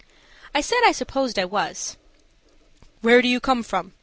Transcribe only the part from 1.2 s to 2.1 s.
I was.